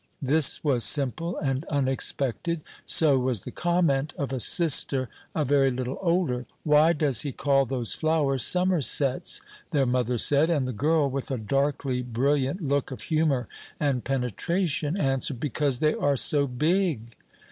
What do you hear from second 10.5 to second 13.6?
the girl, with a darkly brilliant look of humour